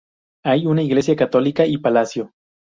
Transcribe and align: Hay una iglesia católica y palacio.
Hay 0.43 0.65
una 0.65 0.81
iglesia 0.81 1.15
católica 1.15 1.63
y 1.67 1.77
palacio. 1.77 2.31